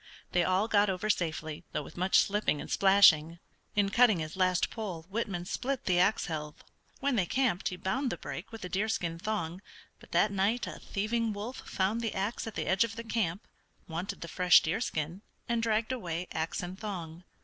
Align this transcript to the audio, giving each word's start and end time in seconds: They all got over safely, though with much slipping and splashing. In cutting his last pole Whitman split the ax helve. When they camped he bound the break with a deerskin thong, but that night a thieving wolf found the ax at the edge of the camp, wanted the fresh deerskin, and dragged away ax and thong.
They 0.31 0.43
all 0.43 0.67
got 0.67 0.89
over 0.89 1.11
safely, 1.11 1.63
though 1.73 1.83
with 1.83 1.95
much 1.95 2.17
slipping 2.17 2.59
and 2.59 2.71
splashing. 2.71 3.37
In 3.75 3.89
cutting 3.89 4.17
his 4.17 4.35
last 4.35 4.71
pole 4.71 5.03
Whitman 5.11 5.45
split 5.45 5.85
the 5.85 5.99
ax 5.99 6.25
helve. 6.25 6.63
When 7.01 7.17
they 7.17 7.27
camped 7.27 7.67
he 7.67 7.75
bound 7.75 8.11
the 8.11 8.17
break 8.17 8.51
with 8.51 8.65
a 8.65 8.67
deerskin 8.69 9.19
thong, 9.19 9.61
but 9.99 10.11
that 10.11 10.31
night 10.31 10.65
a 10.65 10.79
thieving 10.79 11.33
wolf 11.33 11.57
found 11.69 12.01
the 12.01 12.15
ax 12.15 12.47
at 12.47 12.55
the 12.55 12.65
edge 12.65 12.83
of 12.83 12.95
the 12.95 13.03
camp, 13.03 13.47
wanted 13.87 14.21
the 14.21 14.27
fresh 14.27 14.63
deerskin, 14.63 15.21
and 15.47 15.61
dragged 15.61 15.91
away 15.91 16.25
ax 16.31 16.63
and 16.63 16.79
thong. 16.79 17.23